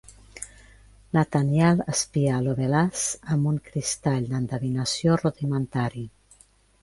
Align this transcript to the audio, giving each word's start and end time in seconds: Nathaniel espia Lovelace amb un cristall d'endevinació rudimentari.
Nathaniel 1.17 1.83
espia 1.95 2.39
Lovelace 2.45 3.21
amb 3.35 3.51
un 3.51 3.59
cristall 3.67 4.25
d'endevinació 4.31 5.19
rudimentari. 5.23 6.07